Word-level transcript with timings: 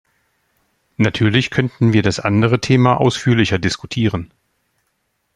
Natürlich 0.97 1.51
könnten 1.51 1.93
wir 1.93 2.01
das 2.01 2.19
andere 2.19 2.59
Thema 2.59 2.99
ausführlicher 2.99 3.59
diskutieren. 3.59 4.33